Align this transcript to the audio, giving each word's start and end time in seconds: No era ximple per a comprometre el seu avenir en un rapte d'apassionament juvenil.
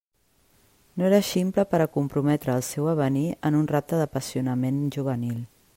No 1.01 1.05
era 1.09 1.19
ximple 1.27 1.65
per 1.73 1.81
a 1.85 1.87
comprometre 1.97 2.57
el 2.61 2.65
seu 2.71 2.91
avenir 2.95 3.27
en 3.51 3.61
un 3.61 3.69
rapte 3.75 4.01
d'apassionament 4.03 4.85
juvenil. 4.97 5.37